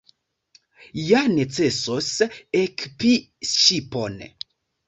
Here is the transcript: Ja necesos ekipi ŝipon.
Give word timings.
Ja 1.09 1.19
necesos 1.33 2.09
ekipi 2.63 3.15
ŝipon. 3.55 4.21